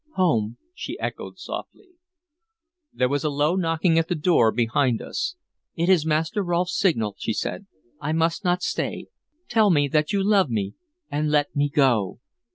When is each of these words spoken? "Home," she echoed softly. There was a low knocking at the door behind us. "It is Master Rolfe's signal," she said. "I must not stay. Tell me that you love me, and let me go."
"Home," 0.15 0.57
she 0.73 0.99
echoed 0.99 1.37
softly. 1.37 1.89
There 2.91 3.07
was 3.07 3.23
a 3.23 3.29
low 3.29 3.55
knocking 3.55 3.99
at 3.99 4.07
the 4.07 4.15
door 4.15 4.51
behind 4.51 4.99
us. 4.99 5.35
"It 5.75 5.89
is 5.89 6.07
Master 6.07 6.41
Rolfe's 6.41 6.75
signal," 6.75 7.13
she 7.19 7.33
said. 7.33 7.67
"I 7.99 8.11
must 8.11 8.43
not 8.43 8.63
stay. 8.63 9.09
Tell 9.47 9.69
me 9.69 9.87
that 9.89 10.11
you 10.11 10.23
love 10.23 10.49
me, 10.49 10.73
and 11.11 11.29
let 11.29 11.55
me 11.55 11.69
go." 11.69 12.17